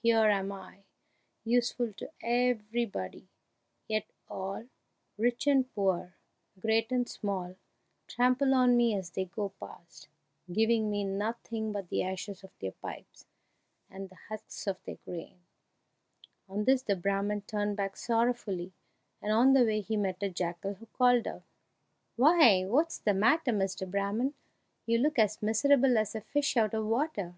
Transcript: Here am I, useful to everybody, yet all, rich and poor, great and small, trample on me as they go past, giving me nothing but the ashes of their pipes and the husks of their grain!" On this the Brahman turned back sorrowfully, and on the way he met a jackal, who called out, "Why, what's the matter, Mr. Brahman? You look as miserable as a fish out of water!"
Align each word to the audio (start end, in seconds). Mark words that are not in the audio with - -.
Here 0.00 0.30
am 0.30 0.50
I, 0.50 0.84
useful 1.44 1.92
to 1.98 2.10
everybody, 2.22 3.28
yet 3.86 4.06
all, 4.26 4.64
rich 5.18 5.46
and 5.46 5.70
poor, 5.74 6.14
great 6.58 6.90
and 6.90 7.06
small, 7.06 7.54
trample 8.06 8.54
on 8.54 8.78
me 8.78 8.96
as 8.96 9.10
they 9.10 9.26
go 9.26 9.50
past, 9.60 10.08
giving 10.50 10.90
me 10.90 11.04
nothing 11.04 11.70
but 11.70 11.90
the 11.90 12.02
ashes 12.02 12.42
of 12.42 12.58
their 12.60 12.72
pipes 12.72 13.26
and 13.90 14.08
the 14.08 14.14
husks 14.30 14.66
of 14.66 14.82
their 14.84 14.96
grain!" 15.04 15.42
On 16.48 16.64
this 16.64 16.80
the 16.80 16.96
Brahman 16.96 17.42
turned 17.42 17.76
back 17.76 17.94
sorrowfully, 17.94 18.72
and 19.20 19.32
on 19.32 19.52
the 19.52 19.66
way 19.66 19.82
he 19.82 19.98
met 19.98 20.22
a 20.22 20.30
jackal, 20.30 20.76
who 20.76 20.86
called 20.86 21.26
out, 21.26 21.42
"Why, 22.16 22.64
what's 22.64 22.96
the 22.96 23.12
matter, 23.12 23.52
Mr. 23.52 23.86
Brahman? 23.86 24.32
You 24.86 24.96
look 24.96 25.18
as 25.18 25.42
miserable 25.42 25.98
as 25.98 26.14
a 26.14 26.22
fish 26.22 26.56
out 26.56 26.72
of 26.72 26.86
water!" 26.86 27.34